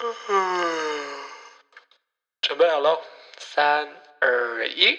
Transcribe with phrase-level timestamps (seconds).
[0.00, 0.06] 嗯
[2.40, 2.98] 准备好了，
[3.38, 3.86] 三
[4.20, 4.98] 二一。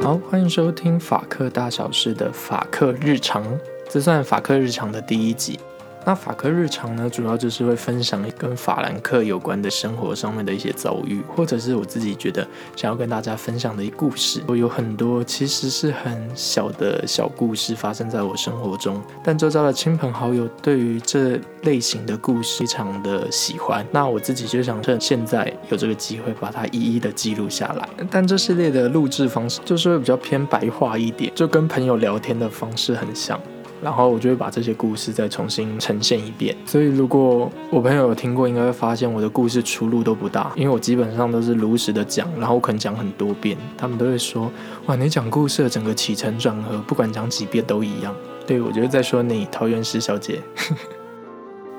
[0.00, 3.44] 好，欢迎收听法克大小事的法克日常，
[3.90, 5.58] 这算法克日常的第一集。
[6.04, 14.42] 那法科日常呢，主要就是会分享跟法兰克有关的生活上面的一些遭遇，或者是我自己觉得想要跟大家分享的一故事。
[14.46, 23.86] 我有很多其实是很小的小故事发生在我生活中，但周遭的亲朋好友对于这类型的故事非常的喜欢。
[23.90, 27.88] 那我自己就想趁现在有这个机会，把它一一的记录下来。
[28.10, 33.38] 但这系列的录制方式就是会比较偏白话一点，就跟朋友聊天的方式很像。
[33.82, 36.56] 然后我就会把这些故事再重新呈现一遍。
[36.66, 44.50] 所以如果我朋友有听过，应该会发现我的故事出路都不大，因为我基本上都是如实的讲，然后我可能讲很多遍，他们都会说：
[44.86, 48.14] 哇，你讲故事的整个起承转合，不管讲几遍都一样。
[48.46, 50.40] 对我觉得在说你桃园石小姐。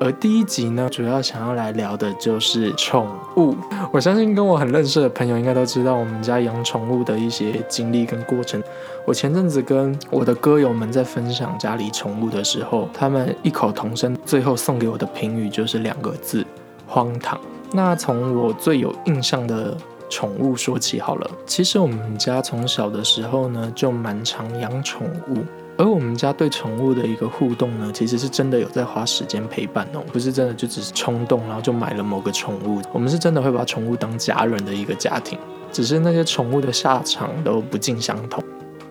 [0.01, 3.53] 而第一集呢，主要想要来聊的就是宠物。
[3.91, 8.63] 我相信跟我很认识的朋友应该都知道我们家养宠物的一些经历跟过程。
[9.05, 16.45] 我前阵子跟我的歌友们在分享家里宠物的时候，他们异口同声，最后送给我的评语就是两个字：
[16.87, 17.37] 荒唐。
[17.73, 19.75] 那从我最有印象的
[20.09, 21.29] 宠物说起好了。
[21.45, 25.43] 其实我们家从小的时候呢，就蛮常养宠物。
[25.79, 32.81] 而我们家对宠物的一个互动呢，其实是真的有在花时间陪伴哦，不是真的就只是冲动，然后就买了某个宠物。
[32.91, 35.39] 我们是真的会把宠物当家人的一个家庭，
[35.71, 38.43] 只是那些宠物的下场都不尽相同。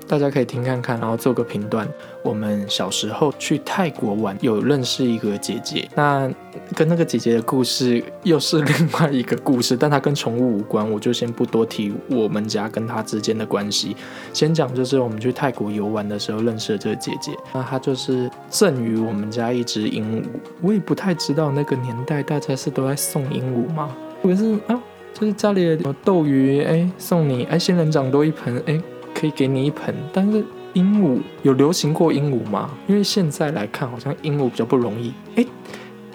[0.08, 1.86] 大家可以听看看，然后做个评断。
[2.22, 6.28] 我们小时候去泰国玩，有认识一个姐姐，那
[6.74, 13.94] 跟那个姐姐的故事又是另外一个故事，但她跟宠物无关，我就先不多提我们家跟她之间的关系。
[14.32, 20.24] 先讲就是我们去泰国游玩的时候认识的这个姐姐，那她就是赠予我们家一只鹦鹉。
[20.62, 23.94] 我也不太知道那个年代大家是都在送鹦鹉吗？
[24.22, 24.82] 可是啊，
[25.14, 28.80] 就是家里的斗鱼，哎，送你，哎，仙人掌多一盆，哎。
[29.18, 32.70] 可以给你一盆，但是鹦鹉有流行过鹦鹉吗？
[32.86, 35.12] 因为现在来看，好像鹦鹉比较不容易。
[35.34, 35.44] 哎，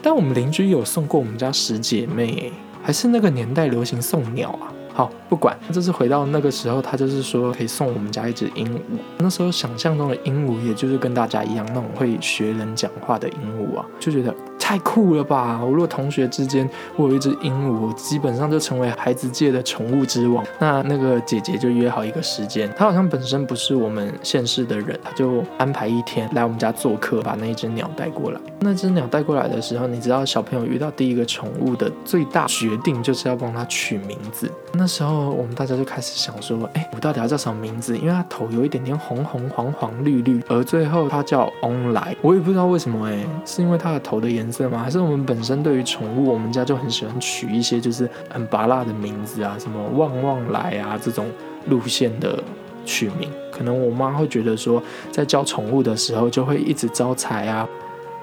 [0.01, 4.71] 但我们邻居有送过我们家十姐妹，还是那个年代流行送鸟啊？
[4.95, 8.79] 好，不管，这是回到那个时候，他就是说可以送我们家一只鹦鹉。
[9.17, 14.33] 那时候想象中的鹦鹉，也就是跟大家一样那种会学人讲话的鹦鹉啊，就觉得
[14.63, 15.59] 太酷了吧！
[15.61, 20.41] 我如果同学之间我有一只鹦鹉，基本上就成为孩子界的宠物之王。
[20.57, 28.39] 那那个姐姐就约好一个时间，她好像本身不是我们县市的人，她就安排一天来我们家做客，把那一只鸟带过来。
[28.61, 34.49] 那只鸟带过来的时候，你知道小朋友遇到第一个宠物的最大决定，就是要帮它取名字。
[34.71, 37.97] 那时候我们大家就开始想说，哎，我到底要叫什么名字？
[37.97, 44.77] 因为它头有一点点红红黄黄绿绿，而最后它叫翁来，我也不知道为什么，哎，是因为它的头的颜色吗？
[44.83, 51.25] 还是我们本身对于宠物，我们家就很喜欢取一些就是很拔辣的名字啊，什么旺旺来啊这种
[51.67, 52.41] 路线的
[52.85, 53.29] 取名？
[53.51, 54.81] 可能我妈会觉得说，
[55.11, 57.67] 在教宠物的时候就会一直招财啊。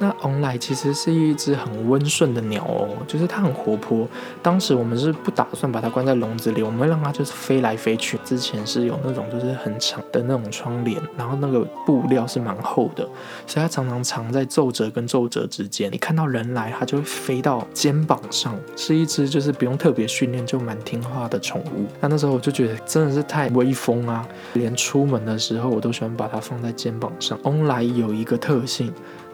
[0.02, 4.08] 那翁来其实是一只很温顺的鸟哦，就是它很活泼。
[4.42, 8.18] 当时我们是不打算把它关在笼子里，我们让它就是飞来飞去。
[8.24, 13.06] 之前是有那种就是很长的那种窗帘，然后那个布料是蛮厚的，
[13.46, 15.92] 所以它常常藏在皱褶跟皱褶之间。
[15.92, 21.84] 你看到人来，它就会飞到肩膀上，是一只就是不用特别训练就蛮听话的宠物。
[22.00, 27.38] 那那时候我就觉得真的是太威风啊，连出门的时候我都喜欢把它放在肩膀上。
[27.42, 28.90] 翁来有一个特性。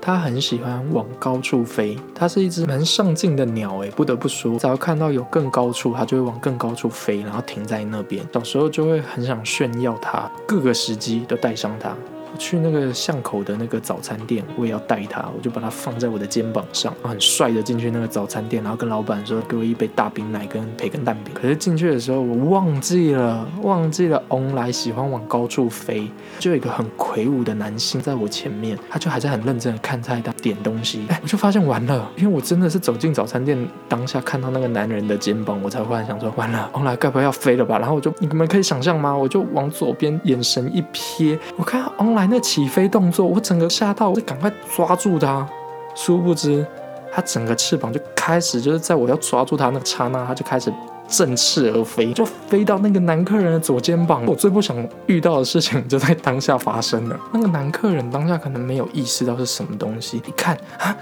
[0.07, 8.25] 它很喜欢往高处飞，它是一只蛮上进的鸟诶，不得不说，只要看到有更高处，它就会往更高处飞，然后停在那边。
[8.33, 11.93] 小时候就会很想炫耀它，各个时机都带上它。
[12.37, 21.33] 去那个巷口的那个早餐店，我也要带它，我就把它放在我的肩膀上，很帅的进去那个早餐店，然后跟老板说给我一杯大冰奶跟培根蛋饼。
[21.35, 33.57] 可是进去的时候我忘记了，忘记了翁来喜欢往高处飞，就有一个很魁梧的男性在我前面，他就还在很认真的看菜单点东西，哎，我就发现完了，因为我真的是走进早餐店
[33.89, 37.79] 当下看到那个男人的肩膀，我才忽然想说完了，翁来该不会要飞了吧？
[37.79, 39.17] 然后我就你们可以想象吗？
[39.17, 42.26] 我就往左边眼神一瞥，我看翁来。
[42.31, 45.47] 那起飞动作，我整个吓到，我就赶快抓住它。
[45.95, 46.67] 殊不知，
[47.13, 50.73] 它整个翅膀就开始，就是在我要抓住它那个刹那，它就开始
[51.09, 54.25] 振翅而飞，就飞到那个男客人的左肩膀。
[54.27, 54.77] 我最不想
[55.07, 57.19] 遇到的事情就在当下发生了。
[57.33, 60.95] 那个男客人当下可能没有意识到是什么东西，一看啊，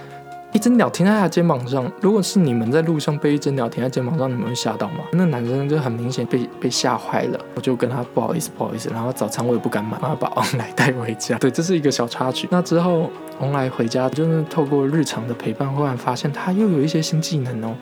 [0.55, 1.91] 一只鸟停在他肩膀上。
[2.01, 4.99] 如果是你们在路上被一只鸟停在肩膀上，你们会吓到吗？
[5.13, 8.89] 那男生就很明显被被吓坏了，我就跟他不好意思，不好意思。
[8.91, 11.37] 然后早餐我也不敢买，然后把翁来带回家。
[11.39, 12.47] 对，这是一个小插曲。
[12.53, 13.11] 那之后
[13.41, 17.75] 翁来回家，就是透过日常的陪伴，忽然发现他又有一些新技能哦。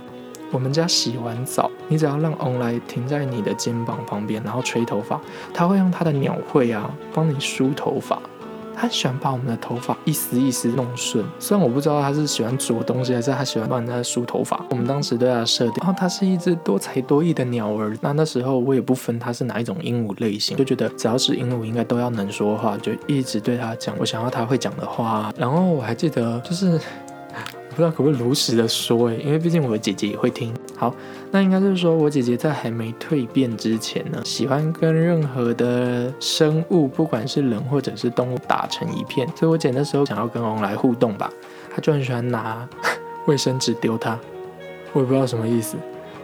[0.50, 5.20] 我们家洗完澡，你只要让翁来停在你的肩膀旁边，然后吹头发，
[5.52, 8.18] 他会用他的鸟喙啊帮你梳头发。
[8.76, 11.24] 他喜欢把我们的头发一丝一丝弄顺。
[11.38, 14.64] 虽然我不知道他是喜欢啄东西，还是他喜欢帮人家梳头发。
[14.70, 17.96] 我们当时对他设定，然后他是一只多才多艺的鸟儿。
[18.00, 25.32] 那那时候我也不分他是哪一种鹦鹉类型，就觉得只要是鹦鹉应该都要能说话，就一直对他讲我想要他会讲的话。
[25.36, 26.80] 然后我还记得就是。
[27.72, 30.52] 不知道可不可以如实的说诶，因为毕竟我的姐姐也会听。
[30.82, 30.92] 好，
[31.30, 39.24] 那应该是说我姐姐在还没蜕变之前呢，喜欢跟任何的生物，不管是人或者是动物打成一片。
[39.36, 41.30] 所以我姐那时候想要跟翁来互动吧，
[41.72, 42.68] 她就很喜欢拿
[43.28, 44.18] 卫生纸丢它，
[44.92, 45.76] 我也不知道什么意思。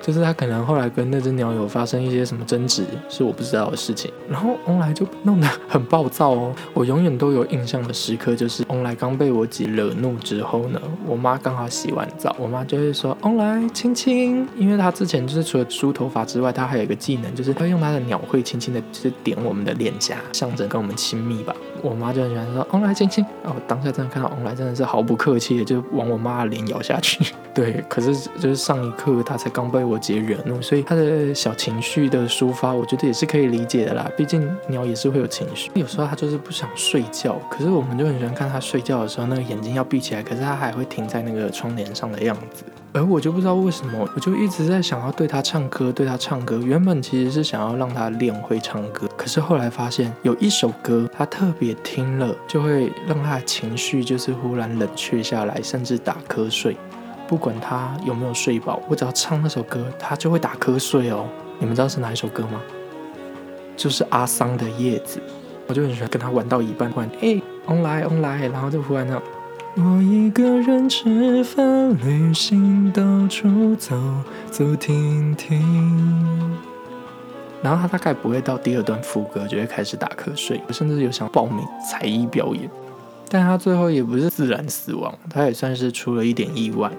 [0.09, 4.11] 就是他可能后来跟那只鸟有发生一些什么争执，是我不知道的事情。
[4.27, 6.55] 然后翁来就弄得很暴躁哦。
[6.73, 21.55] 我永远都有印象的时刻，就是翁来刚被我姐惹怒之后呢，我妈刚好洗完澡，我妈就会说翁来亲亲，因为她之前就是除了梳头发之外，她还有一个技能，就是会用她的鸟喙轻轻的，就是点我们的脸颊，象征跟我们亲密吧。
[21.83, 27.35] 我妈就很喜欢说翁来 亲亲，哦，当下真的看到翁来真的是毫不客气的就往我妈的脸咬下去。
[27.53, 29.89] 对，可是就是上一刻她才刚被。
[29.89, 34.07] 我姐惹怒，所以他的小情绪的抒发，我觉得也是可以理解的啦。
[34.19, 37.41] 毕竟鸟也是会有情绪，有时候它就是不想睡觉。
[37.51, 42.65] 可是我们就很喜欢看它睡觉的时候，那个眼睛要闭起来，可是它还会停在那个窗帘上的样子。
[42.93, 46.59] 而我就不知道为什么，我就一直在想要对他唱歌，对他唱歌。
[46.59, 56.77] 原本其实是想要让他练会唱歌，可是后来发现有一首歌，他特别听了就会让他的情绪就是忽然冷却下来，甚至打瞌睡。
[57.27, 61.27] 不管他有没有睡饱，我只要唱那首歌，他就会打瞌睡哦。
[61.59, 62.61] 你们知道是哪一首歌吗？
[63.77, 65.21] 就是阿桑的叶子。
[65.67, 69.23] 我就很喜欢跟他玩到一半，突然哎，on 来 on 来，然后就忽然那样。
[69.77, 73.97] 我一个人吃饭、旅行、到处走
[74.51, 76.59] 走停停。
[77.63, 82.71] 然后他大概不会到第二段副歌就会开始打瞌睡，甚至有想报名才艺表演，
[83.29, 86.91] 但他最后也不是自然死亡，他也算是出了一点意外。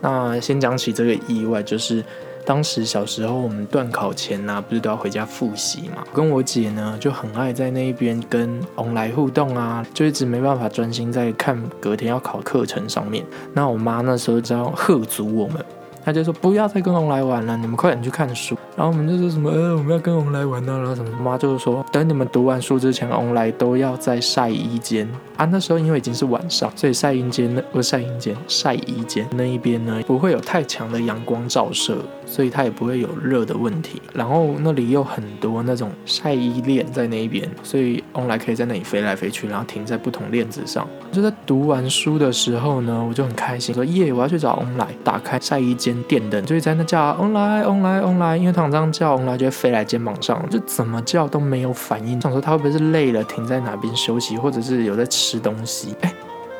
[0.00, 2.02] 那先讲起这个意外，就是
[2.48, 6.02] 当时小时候我们断考前啊，不是都要回家复习嘛？
[6.14, 13.22] 跟我姐呢就很爱在那一边跟翁来互动啊，就一直没办法专心在看隔天要考课程上面。
[13.52, 15.62] 那我妈那时候就要喝足我们，
[16.08, 18.56] 他就说不要再跟翁来玩了，你们快点去看书。
[18.74, 25.06] 然后我们就说什么呃我们要跟翁来玩呢，然后什么妈就是说等你们读完书之前，翁来都要在晒衣间。
[25.36, 34.00] 啊，那时候因为已经是晚上，所以晒衣间那不是晒衣间，晒衣间那一边呢不会有太强的阳光照射，所以它也不会有热的问题。
[34.14, 40.88] 然后那里有很多那种晒衣链在那一边，所以翁来可以在那里飞来飞去，然后停在不同链子上。
[41.12, 44.88] 就在读完书的时候呢，我就很开心，说耶，我要去找翁来。
[45.04, 48.36] 打开晒衣间电灯，就在那叫翁来，翁来，翁来。
[48.36, 52.20] 因为他这样叫翁来，就会飞来肩膀上，就怎么叫都没有反应。
[52.20, 55.38] 想说他会不会是累了，停在哪边休息，或者是有在吃。
[55.38, 56.12] 东西，哎，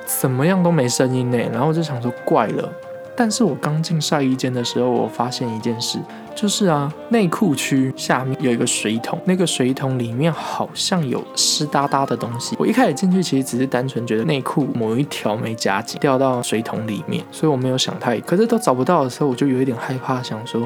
[0.06, 1.38] 怎么样都没声音呢？
[1.52, 2.72] 然后就想说怪了。
[3.16, 5.98] 但是我刚进晒衣间的时候，我发现一件事，
[6.40, 12.54] 就是啊，内裤区下面有一个水桶，那个水桶里面好像有湿哒哒的东西。
[12.60, 18.20] 我一开始进去其实只是单纯觉得内裤某一条没夹紧，掉到水桶里面，所以我没有想太。
[18.20, 20.64] 可是都找不到的时候，我就有一点害怕，想说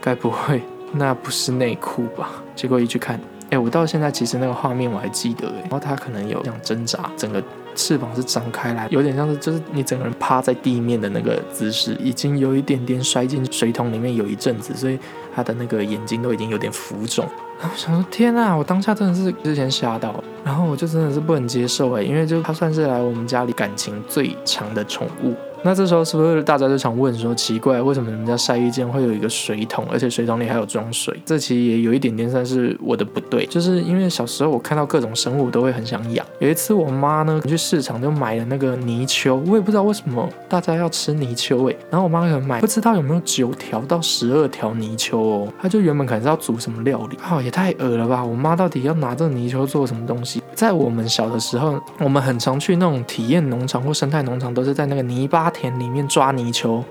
[0.00, 0.60] 该不会
[0.90, 2.42] 那不是内裤吧？
[2.56, 3.20] 结果一去看。
[3.50, 7.40] 哎，我到现在其实那个画面我还记得哎，然后他可能有这样挣扎，整个
[7.74, 14.98] 翅膀是张开来，有点像是就是你整个人趴在地面的那个姿势，已经有一点点摔进水桶里面有一阵子，所以
[15.34, 17.28] 他的那个眼睛都已经有点浮肿。
[17.60, 25.34] 然后想说天呐，我当下真的是之前吓到，然后我就真的是不能接受哎，因为就它算是来我们家里感情最强的宠物。
[25.64, 31.18] 那这时候是不是大家就常问说，奇怪，为什么你们家晒衣间会有一个水桶，而且水桶里还有装水？
[31.24, 36.24] 这其实也有一点点算是我的不对，就是因为小时候我看到各种生物都会很想养。
[36.38, 48.22] 有一次我妈呢去市场就买了那个泥鳅，我也不知道为什么大家要吃泥鳅哎，然后我妈可能买不知道有没有九条到十二条泥鳅哦，她就原本可能是要煮什么料理，哦也太恶了吧！
[48.22, 50.42] 我妈到底要拿这泥鳅做什么东西？
[50.54, 55.50] 在我们小的时候，我们很常去那种体验农场或生态农场，都是在那个泥巴。
[55.54, 56.84] 田里面抓泥鳅，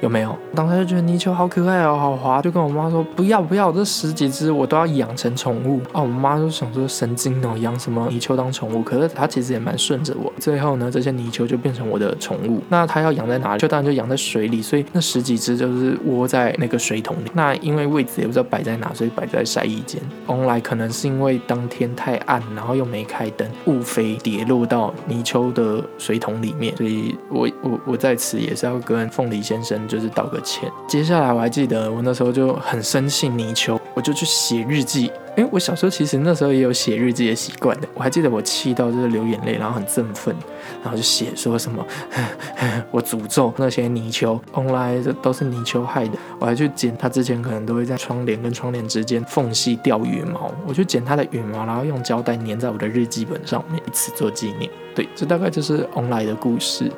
[0.00, 0.36] 有没有？
[0.54, 6.00] 当时就觉得泥鳅好可爱哦，好滑，就跟我妈说不要不要，这十几只我都要养成宠物啊！
[6.00, 8.82] 我妈就想说神经哦，养什么泥鳅当宠物？
[8.82, 10.32] 可是她其实也蛮顺着我。
[10.38, 12.62] 最后呢，这些泥鳅就变成我的宠物。
[12.68, 13.60] 那它要养在哪里？
[13.60, 14.62] 就当然就养在水里。
[14.62, 17.30] 所以那十几只就是窝在那个水桶里。
[17.34, 20.00] 那因为位置也不知道摆在哪，所以摆在晒衣间。
[20.26, 26.74] 后来可能是因为当天太暗，然后又没开灯，误飞跌落到泥鳅的水桶里面。
[26.76, 30.70] 所以我我我在此也是要跟凤梨先生就是道个歉。
[30.86, 35.10] 接下来我还记得我那时候就很生气泥鳅，我就去写日记。
[35.36, 37.88] 因为我小时候其实那时候也有写日记的习惯的。
[37.94, 40.34] 我还记得我气到就是流眼泪，然后很振奋，
[40.82, 41.86] 然后就写说什么
[42.90, 46.18] 我诅咒那些泥鳅，原来这都是泥鳅害的。
[46.38, 54.70] 我还去剪它之前可能都会在窗帘跟窗帘之间缝隙掉羽毛，我去剪它的羽毛，然后用胶带粘在我的日记本上面，以此做纪念。
[54.94, 56.90] 对，这大概就是翁来的故事，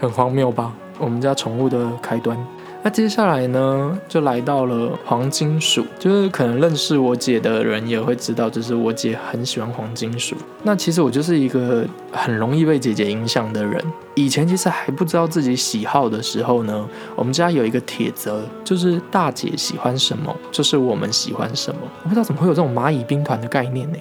[0.00, 0.72] 很荒谬吧？
[0.98, 2.36] 我们家宠物的开端。
[2.82, 10.36] 那接下来呢，就来到了黄金鼠，就是可能认识我姐的人也会知道，就是我姐很喜欢黄金鼠。
[10.62, 13.82] 那其实我就是一个很容易被姐姐影响的人。
[14.14, 16.86] 以前其实还不知道自己喜好的时候呢，
[17.16, 21.80] 我们家有一个铁则，就是大姐喜欢什么，就是我们喜欢什么。
[22.02, 23.96] 我不知道怎么会有这种蚂蚁兵团的概念呢？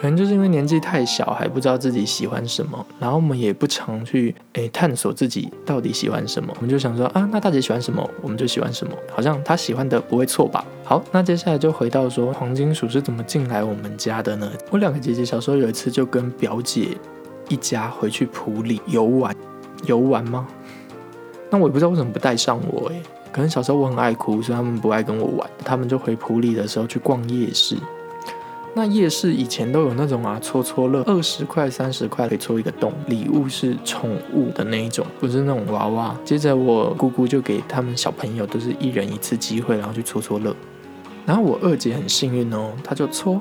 [0.00, 6.50] 可能就是因为年纪太小，还不知道自己喜欢什么，然后我们也不常去诶探索自己到底喜欢什么。
[6.56, 10.64] 我们就想说啊，那大姐喜欢什么，我们就喜欢什么，好像她喜欢的不会错吧？
[10.84, 14.50] 好，那接下来就回到说黄金鼠是怎么进来我们家的呢？
[14.70, 16.96] 我两个姐姐小时候有一次就跟表姐
[17.50, 19.36] 一家回去普里游玩，
[19.84, 20.48] 游玩吗？
[21.50, 25.50] 那我也不知道为什么不带上我诶，可能小时候我很爱哭，所以他们不爱跟我玩。
[25.62, 27.76] 他们就回普里的时候去逛夜市。
[28.72, 36.16] 那夜市以前都有那种啊戳戳乐，二十块、三十块可以戳一个洞，礼物是宠物的那一种，不是那种娃娃。
[36.24, 40.54] 接着我姑姑就给他们小朋友都是一人一次机会，然后去戳戳乐。
[41.26, 43.40] 然后我二姐很幸运哦，她就戳，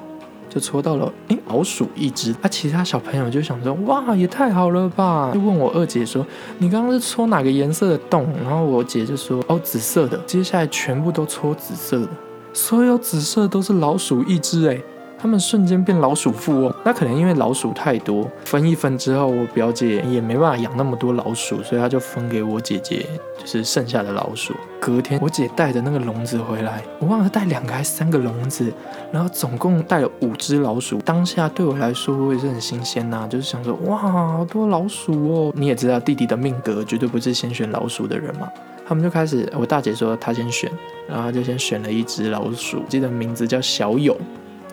[0.50, 2.36] 就戳到了诶老鼠一只。
[2.42, 6.26] 那其他小朋友就想说哇也太好了吧，就问我二姐说
[6.58, 8.28] 你刚刚是戳哪个颜色的洞？
[8.44, 10.18] 然后我姐就说哦紫色的。
[10.26, 12.10] 接下来全部都戳紫色的，
[12.52, 14.84] 所有紫色都是老鼠一只诶。
[15.22, 23.06] 他们瞬间变老鼠富翁，那可能因为老鼠太多，分一分之后，我表姐也没办法养那么多老鼠，所以她就分给我姐姐，
[23.38, 24.56] 就是剩下的老鼠。
[24.80, 28.72] 隔天我姐带着那个笼子回来，我忘了带两个还是三个笼子，
[29.12, 31.00] 然后总共带了五只老鼠。
[31.00, 35.54] 当下对我来说，我也是很新鲜呐，就是想说，哇，好多老鼠哦！
[35.54, 38.48] 你也知道弟弟的命格绝对不是先选老鼠的人嘛。
[38.88, 40.72] 他们就开始，我大姐说她先选，
[41.08, 44.16] 然后就先选了一只老鼠，记得名字叫小勇。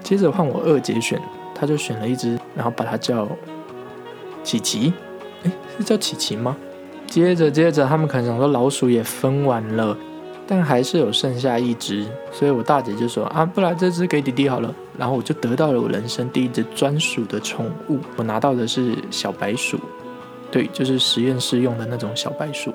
[0.06, 1.20] 接着换我二姐选，
[1.52, 3.28] 她就选了一只，然后把它叫
[4.44, 4.92] 琪琪，
[5.42, 6.56] 哎，是叫琪琪吗？
[7.08, 9.98] 接着接着，他们可能想说老鼠也分完了，
[10.46, 14.72] 但还是有剩下一只，所以我大姐就说啊，不然这只给弟弟好了。
[14.96, 19.76] 然后我就得到了我人生第一只专属的宠物，我拿到的是小白鼠，
[20.52, 22.72] 对，就是实验室用的那种小白鼠。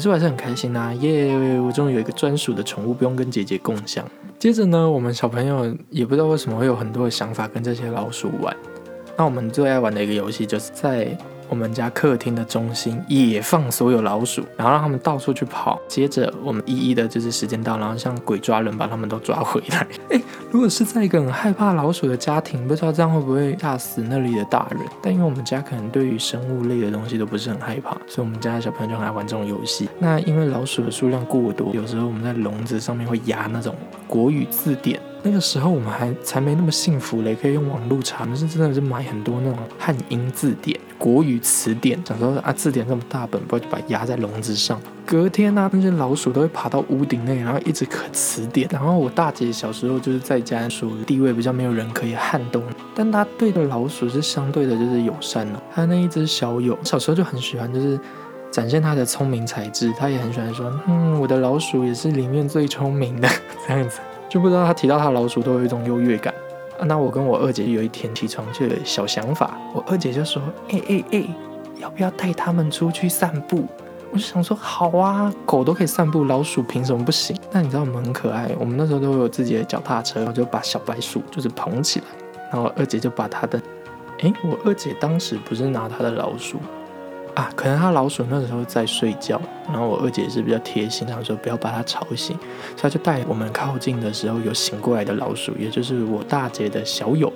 [0.00, 1.60] 是我还是很开心呐，耶！
[1.60, 4.04] 我终于有一个专属的宠物，不用跟姐姐共享。
[4.38, 8.56] 接着呢，我们小朋友也不知道为什么会有很多的想法跟这些老鼠玩。
[9.16, 11.16] 那我们最爱玩的一个游戏，就是在
[11.50, 15.78] 我们家客厅的中心也放所有老鼠，然后让他们到处去跑。
[15.88, 19.86] 接着我们一一的就是时间到，然后像鬼抓人把他们都抓回来。
[20.10, 24.80] 诶，如果是在一个很害怕老鼠的家庭，不知道这样会不会吓死那里的大人？
[25.02, 29.88] 但因为我们家可能对于生物类的东西都不是很害怕，所以我们家的小朋友就很爱玩这种游戏。
[29.98, 33.74] 那因为老鼠的数量过多，有时候我们在笼子上面会压那种
[34.06, 35.00] 国语字典。
[35.22, 38.24] 那个时候我们还才没那么幸福嘞，可以用网络查。
[38.24, 44.80] 我们是真的是买很多那种汉英字典、国语词典，想说啊字典这么大本，不就把压在笼子上。
[45.04, 48.68] 隔天呢，那些老鼠都会爬到屋顶内，然后一直啃词典。
[48.72, 52.62] 然后我大姐小时候就是在家属于地位比较没有人可以撼动，
[52.94, 55.62] 但她对的老鼠是相对的就是友善了。
[55.74, 57.98] 她那一只小友小时候就很喜欢，就是
[58.50, 59.92] 展现它的聪明才智。
[59.98, 63.28] 她也很喜欢说，嗯，我的老鼠也是里面最聪明的
[63.66, 63.98] 这样子。
[64.30, 66.32] 就不知道他提到他老鼠都有一种优越感
[66.78, 66.86] 啊。
[66.86, 71.24] 那我跟我二姐有一天起床就有小想法，我二姐就说：“哎哎哎，
[71.78, 73.66] 要不要带他们出去散步？”
[74.12, 82.06] 我就想说：“好啊，狗都可以散步，老鼠凭什么不行？”那你知道我们很可爱，我们那时候都有自己的脚踏车，我就把小白鼠就是捧起来，
[82.52, 83.60] 然后二姐就把她的，
[84.20, 86.58] 哎，我二姐当时不是拿她的老鼠。
[87.40, 92.38] 啊，可能他老鼠那时候在睡觉，然后我二姐是比较贴心，她说不要把它吵醒，
[92.76, 97.32] 所以就带我们靠近的时候有醒过来的老鼠，也就是我大姐的小友，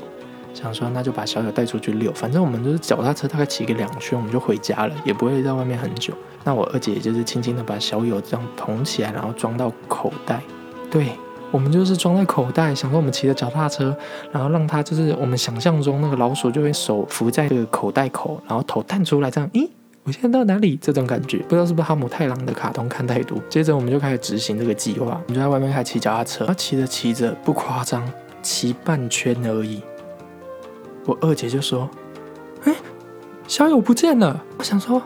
[0.52, 6.12] 想说那就把小友带出去遛，反正我们就是脚踏车，大概骑个两圈我们就回家了，也不会在外面很久。
[6.44, 10.42] 那我二姐就是轻轻的把小友这样捧起来，然后装到口袋。
[10.90, 11.12] 对，
[11.50, 13.96] 我们就是装在口袋，想说我们骑着脚踏车，
[14.30, 19.66] 然后让它就是我们想象中那个老鼠就会手扶在这个口袋口，然后头探出来，这样，咦，
[20.06, 20.76] 我现在到哪里？
[20.76, 23.38] 这种感觉，不知道是不是哈姆太郎的卡通看太多。
[23.48, 28.06] 接着我们就开始执行这个计划，我们就在外面开始骑脚踏车，骑着骑着不夸张，
[28.42, 29.82] 骑半圈而已。
[31.06, 31.88] 我二姐就说
[32.64, 32.74] ：“哎，
[33.48, 35.02] 小友不见了。”我想说：“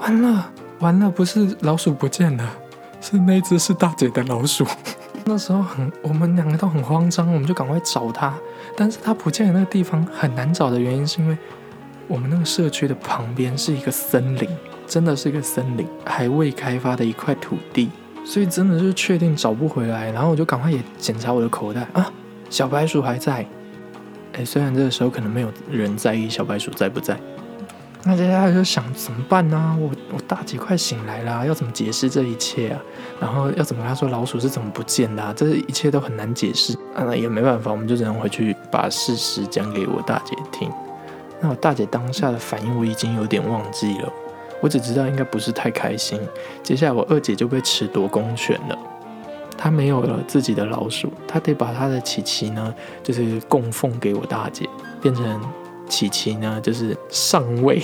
[0.00, 2.50] 完了，完了，不是老鼠不见了，
[3.02, 4.64] 是那只是大姐的老鼠。
[5.26, 8.34] ”那时候很，我们两个都很慌张，我们就赶快找它。
[8.74, 11.36] 但是它不见的那个地方很难找的原因，是因为
[12.10, 14.48] 我们那个社区的旁边是一个森林，
[14.84, 17.88] 真的是一个森林，还未开发的一块土地，
[18.24, 20.10] 所以真的是确定找不回来。
[20.10, 22.12] 然后我就赶快也检查我的口袋啊，
[22.50, 23.46] 小白鼠还在。
[24.32, 27.16] 哎，虽然这个时候可能没有人在意小白鼠在不在，
[28.02, 29.78] 那接下来就想怎么办呢？
[29.80, 32.80] 我我大姐快醒来了，要怎么解释这一切啊？
[33.20, 35.22] 然后要怎么跟她说老鼠是怎么不见的？
[35.22, 36.76] 啊这一切都很难解释。
[36.96, 40.68] 那也没办法，我们就只能回去把事实讲给我大姐听。
[41.40, 44.12] 那我大姐当下的反应我已经有点忘记了，
[44.60, 46.20] 我只知道应该不是太开心。
[46.62, 48.78] 接下来我二姐就被褫夺公权了。
[49.56, 54.68] 她没有了自己的老鼠，她得把她的琪琪呢，就是供奉给我大姐，
[55.02, 55.40] 变成
[55.88, 57.82] 琪琪呢，就是上位。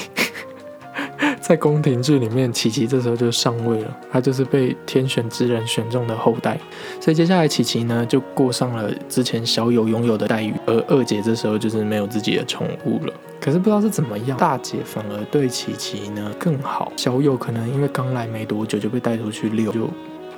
[1.46, 6.58] 在宫廷剧里面，琪琪这时候就上位了，他就是被天选之人选中的后代。
[7.00, 13.14] 所以接下来琪琪呢，就过上了之前小友拥有的待遇，而二姐这时候就是没有自己的宠物了。
[13.40, 16.90] 可是不知道是怎么样，大姐反而对琪琪呢更好。
[16.96, 19.88] 小友可能因为刚来没多久就被带出去遛，就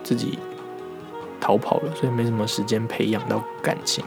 [0.05, 0.39] 自己。
[1.41, 4.05] 逃跑了，所以没什么时间培养到感情。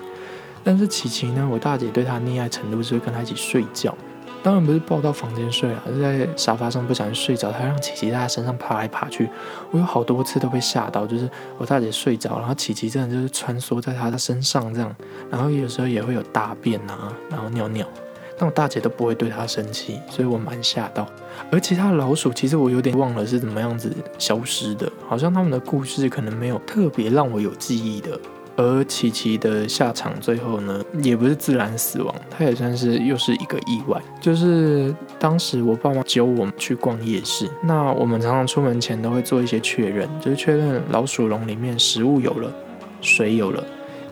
[0.64, 3.98] 但是琪琪呢，我大姐对她溺爱程度是会跟她一起睡觉，
[4.44, 9.30] 当然不是抱到房间睡啊，是在沙发上不小心睡着，她让琪琪在她身上爬来爬去。
[9.70, 14.96] 我有好多次都被吓到，就是我大姐睡着，然后琪琪真的就是穿梭在她的身上这样，
[15.30, 17.88] 然后有时候也会有大便啊，然后尿尿。
[18.38, 21.08] 但我大姐都不会对她生气，所以我蛮吓到。
[21.52, 28.20] 而其他老鼠，其实我有点忘了是怎么样子消失的，好像他们的故事可能没有特别让我有记忆的。
[28.56, 34.00] 而琪琪的下场最后呢，也不是自然死亡，它也算是又是一个意外。
[34.20, 42.52] 就是当时我爸妈揪我们去逛夜市，那我们常常出门前都会做一些确认，就是确认老鼠笼里面食物有了，
[43.02, 43.64] 水有了。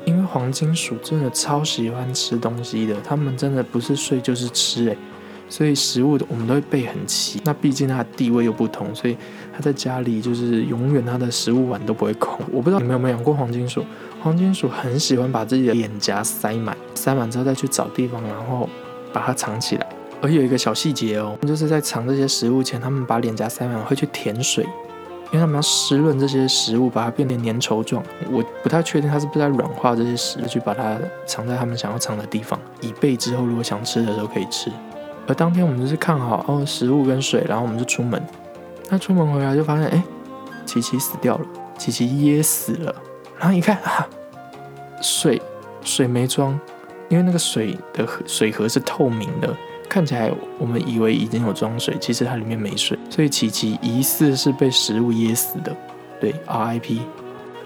[0.06, 4.98] 因为黄金鼠真的超喜欢吃东西的，它们真的不是睡就是吃诶，
[5.50, 7.40] 所以食物我们都会备很齐。
[7.44, 9.16] 那毕竟它的地位又不同，所以
[9.54, 12.40] 它在家里就是永远它的食物碗都不会空。
[12.52, 13.86] 我不知道你们有没有养过黄金鼠，
[14.22, 18.70] 黄金鼠很喜欢把自己的脸颊塞满，塞满之后再去找地方，然后
[19.14, 19.88] 把它藏起来。
[20.22, 24.66] 而有一个小细节哦，就是在藏这些食物前，它们把脸颊塞满会去舔水。
[25.32, 28.04] 因为他们要湿润这些食物，把它变成粘稠状。
[28.32, 34.72] 我不太确定它是不是在软化这些食物，去把它藏在他们想要藏的地方，以备之后如果想吃的时候可以吃。
[35.28, 38.20] 而当天我们就是看好哦食物跟水，然后我们就出门。
[38.90, 40.04] 那出门回来就发现，哎，
[40.66, 41.46] 琪琪死掉了，
[41.78, 42.96] 琪琪噎死了。
[43.40, 44.06] 然后一看啊，
[45.02, 45.42] 水
[45.82, 46.60] 水没装，
[47.08, 49.56] 因为那个水的水盒是透明的。
[49.88, 55.76] 看起来我们以为已经有装水，其实它里面没水，所以琪琪疑似是被食物噎死的。
[56.20, 57.00] 对，RIP。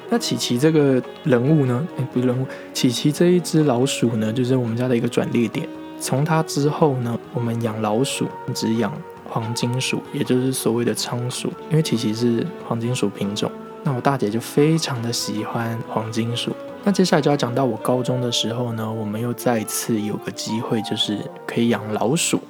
[0.10, 1.86] 那琪琪这个人物呢？
[1.98, 5.68] 哎，不是人物，琪琪这一只老鼠呢，就是我们家的一个转捩点。
[6.00, 8.94] 从它之后呢，我们养老鼠只养
[9.26, 13.52] 黄金鼠，也就是所谓的仓鼠，因为琪琪是黄金鼠品种。
[13.96, 16.52] 我大姐就非常的喜欢黄金鼠。
[16.84, 22.42] 那接下来就要讲到我高中的时候呢，我们又再次有个机会，就是可以养老鼠。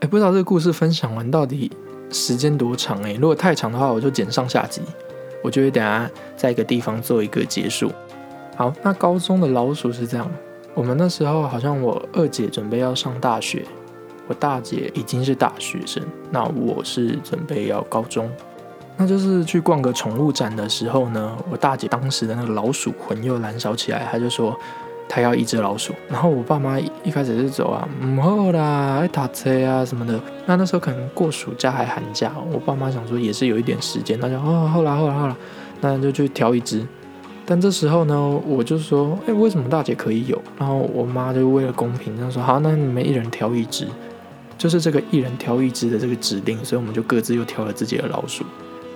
[0.00, 1.70] 哎，不知道这个故事分享完到底
[2.10, 3.02] 时间多长？
[3.02, 4.82] 哎，如果太长的话，我就剪上下集。
[5.42, 7.92] 我就会等下在一个地方做一个结束。
[8.56, 10.30] 好，那高中的老鼠是这样，
[10.72, 13.62] 我们那时候好像我二姐准备要上大学，
[14.26, 18.30] 我大姐已经是大学生，那我是准备要高中。
[18.96, 24.56] 那就是去逛个宠物展的时候呢，我大姐当时的那个老鼠魂又燃烧起来，她就说
[25.08, 25.92] 她要一只老鼠。
[26.08, 30.20] 然后我爸妈一开始是走啊，唔好啦，爱打车啊什么的。
[30.46, 35.36] 那那时候可能过暑假还寒假，我爸妈想说也是有一点时间，那就哦，好啦好啦好啦，
[35.80, 36.86] 那就去挑一只。
[37.44, 40.40] 但这时候呢，我就说，哎，为什么大姐可以有？
[40.56, 43.86] 然后我妈就为了公平，她说好，那你们一人挑一只，
[44.56, 48.44] 就是这个一人挑一只的这个指令，所以我们就各自又挑了自己的老鼠。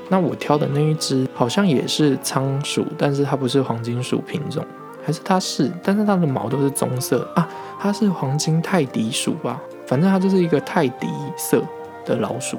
[0.08, 4.64] 那我挑的那一只好像也是仓鼠，但是它不是黄金鼠品种，
[5.04, 9.60] 还是它是，但是它的毛都是棕色啊，它是黄金泰迪鼠吧？
[9.86, 11.62] 反正它就是一个泰迪色
[12.04, 12.56] 的老鼠，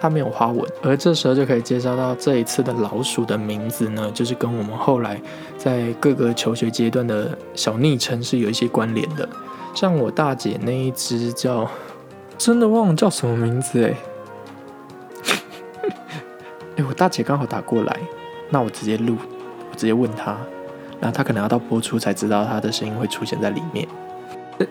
[0.00, 0.62] 它没有花纹。
[0.82, 5.20] 而这时候就可以介绍到这一次的老鼠的名字呢，就是跟我们后来
[5.56, 9.28] 在各个求学阶段的小昵称是有一些关联的。
[9.74, 11.68] 像我大姐那一只叫，
[12.38, 13.94] 真的忘了叫什么名字哎。
[16.76, 18.00] 哎，我大姐刚好打过来，
[18.50, 19.16] 那我直接录，
[19.70, 20.36] 我直接问她，
[21.00, 23.86] 然后她可能要到播出才知道她的声音会出现在里面。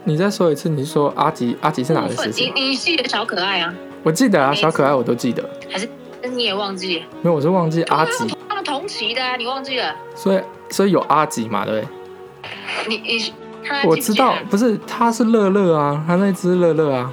[0.03, 2.51] 你再说一次，你说阿吉，阿吉是哪个事情？
[2.55, 3.73] 你你记得小可爱啊？
[4.01, 5.47] 我记得啊，小可爱我都记得。
[5.69, 5.89] 还是
[6.29, 7.03] 你也忘记？
[7.21, 8.33] 没有，我是忘记阿吉。
[8.47, 9.93] 他们同期的，你忘记了？
[10.15, 11.87] 所以所以有阿吉嘛，对不对？
[12.87, 13.33] 你你
[13.85, 17.11] 我知道，不是，他是乐乐啊，他那只乐乐啊。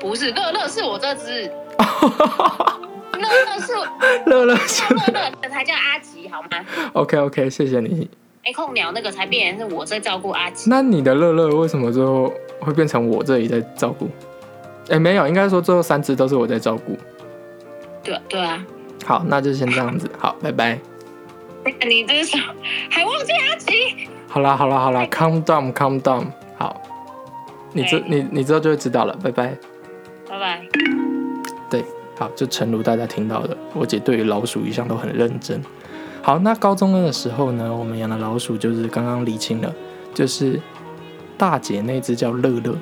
[0.00, 1.50] 不是乐乐，是我这只。
[3.30, 3.72] 乐乐是
[4.26, 6.48] 乐乐是乐乐才叫阿吉好吗
[6.94, 8.08] ？OK OK，谢谢你。
[8.44, 10.68] 没，空鸟那个才变成是我在照顾阿吉。
[10.68, 14.08] 那你的乐乐为什么最后会变成我这里在照顾？
[14.90, 16.98] 哎，没有，应该说最后三只都是我在照顾。
[18.02, 18.64] 对对啊。
[19.06, 20.10] 好，那就先这样子。
[20.18, 20.78] 好，拜拜。
[21.86, 22.36] 你这是
[22.90, 24.08] 还忘记阿吉？
[24.26, 26.24] 好啦好啦好啦，calm down calm down。
[26.58, 26.82] 好，
[27.72, 29.16] 你知你你之后就会知道了。
[29.22, 29.56] 拜拜。
[30.28, 31.11] 拜拜。
[32.16, 35.60] 好，就诚如大家听到的，我姐对于老鼠一向都很认真。
[36.20, 39.74] 好，那高中的时候呢，我们养的老鼠就是刚刚理清了，
[40.14, 40.60] 就是
[41.36, 42.76] 大姐那只叫乐乐，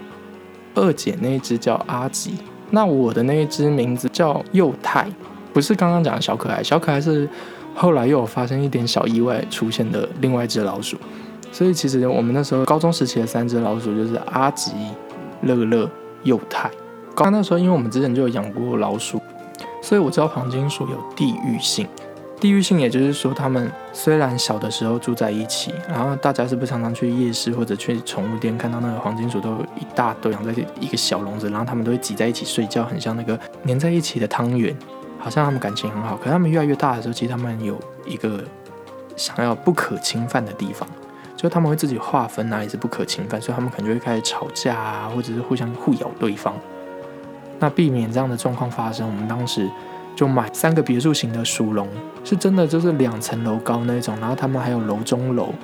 [0.75, 2.35] 二姐那只叫阿吉，
[2.71, 5.09] 那我的那一只名字叫幼泰，
[5.55, 7.27] 不是刚刚讲的小可爱，小可爱是
[7.75, 10.99] 后来又有发生一点小意外出现的另外一只老鼠。
[11.51, 14.73] 所以其实我们那时候高中时期的三只老鼠就是阿吉、
[15.43, 15.89] 乐乐、
[16.25, 16.71] 幼泰。
[17.25, 19.21] 刚那时候，因为我们之前就有养过老鼠，
[19.83, 21.87] 所以我知道黄金鼠有地域性。
[22.41, 34.75] 地域性也就是说，它们虽然小的时候住在一起，然后大家是不常常去夜市或者去宠物店看到那个黄金鼠都一大堆养在一个小笼子，然后它们都会挤在一起睡觉，很像那个粘在一起的汤圆，
[35.19, 36.17] 好像它们感情很好。
[36.17, 38.43] 可它们越来越大的时候，其实它们有一个
[39.15, 40.89] 想要不可侵犯的地方，
[41.37, 46.55] 就他们会自己划分哪里是不可侵犯，所以他们可能就会开始吵架啊，或者是互相互咬对方。
[47.61, 49.71] 那避免这样的状况发生，我们当时
[50.17, 51.87] 就买三个别墅型的鼠笼，
[52.25, 55.55] 是真的就是两层楼高那种，然后他们还有楼中楼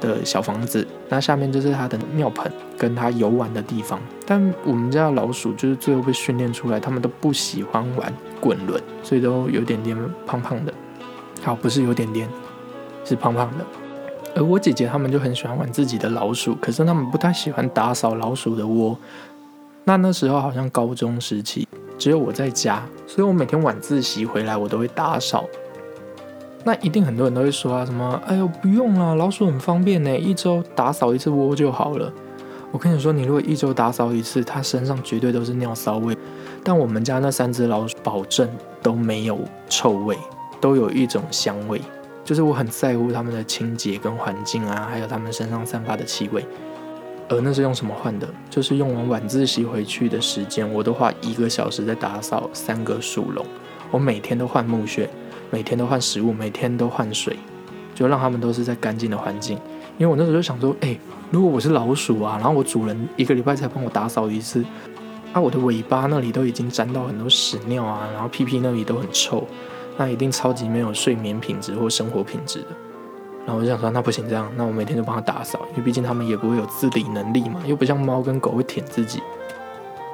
[0.00, 3.98] 的小房子，那下面就是它的尿盆跟它游玩的地方。
[4.26, 9.96] 但我们家的老鼠就是最后被训练出来，他们都不喜欢玩滚轮，所以都有点点
[10.26, 10.74] 胖胖的。
[11.42, 12.28] 好，不是有点点，
[13.04, 13.64] 是胖胖的。
[14.34, 18.96] 而我姐姐他们就很喜欢玩自己的老鼠，可是他们不太喜欢打扫老鼠的窝。
[19.88, 25.46] 那那时候好像高中时期，只有我在家，所以我每天晚自习回来，我都会打扫。
[26.62, 32.12] 那一定很多人都会说啊，什么，哎呦，不用了，老鼠很方便呢，一周打扫一次窝就好了。
[32.70, 36.14] 我跟你说，你如果一周打扫一次，它身上绝对都是尿骚味。
[36.62, 38.46] 但我们家那三只老鼠，保证
[38.82, 39.38] 都没有
[39.70, 40.18] 臭味，
[40.60, 41.80] 都有一种香味，
[42.26, 46.44] 就是我很在乎它们的清洁跟环境啊，还有它们身上散发的气味。
[47.28, 48.26] 而那是用什么换的？
[48.48, 53.44] 就是用完晚自习回去的时间，我都花一个小时在打扫三个树笼。
[53.90, 55.08] 我每天都换木屑，
[55.50, 57.36] 每天都换食物，每天都换水，
[57.94, 59.58] 就让他们都是在干净的环境。
[59.98, 60.98] 因为我那时候就想说，哎，
[61.30, 64.64] 如果我是老鼠啊，然后我主人一个礼拜才帮我打扫一次，
[65.32, 69.46] 啊我的尾巴那里都已经沾到很多屎尿啊，然后屁屁那里都很臭，
[69.96, 72.66] 那一定超级没有睡眠品质或生活品质的。
[73.48, 79.22] 然后我就想说，那不行，这样，那我每天都帮他打扫，因为毕竟他们也不会有自理能力嘛，又不像猫跟狗会舔自己。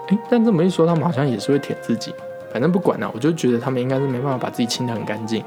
[0.06, 2.14] 诶，但这么一说，他们好像也是会舔自己。
[2.52, 5.42] 反正不管了，我就觉得他们应该是没办法把自己清得很干净。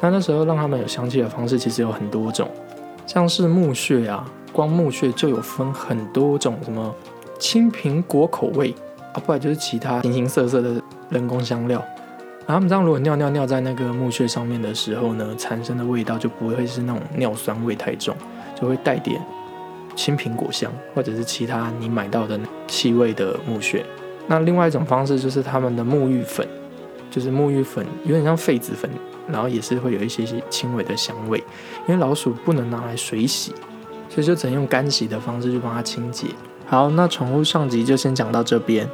[0.00, 2.48] 那那时候让他们有香气的方式其实有很多种，
[3.06, 6.94] 像是木屑啊，光木屑就有分很多种，什么
[7.38, 8.74] 青苹果口味
[9.12, 11.84] 啊，不然就是其他形形色色的人工香料。
[12.48, 18.16] 然后他们这样如果尿尿尿在那个木屑上面的时候呢，产生的味道就不会是那种尿酸味太重，
[18.58, 19.22] 就会带点
[19.94, 23.84] 青苹果香，或者是其他你买到的气味的木屑。
[24.26, 26.48] 那另外一种方式就是他们的沐浴粉，
[27.10, 28.90] 就是沐浴粉有点像痱子粉，
[29.30, 31.36] 然后也是会有一些些轻微的香味。
[31.86, 33.52] 因为老鼠不能拿来水洗，
[34.08, 36.28] 所以就只能用干洗的方式去帮它清洁。
[36.64, 38.88] 好，那宠物上集就先讲到这边。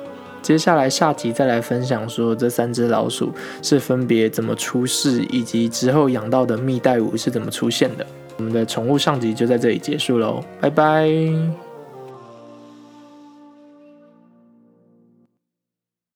[0.45, 8.07] 接下来下集再来分享说这三只老鼠是分别怎么出世，以及之后养到的蜜袋鼯是怎么出现的。
[8.37, 11.64] 我们的宠物上集就在这里结束喽，拜拜。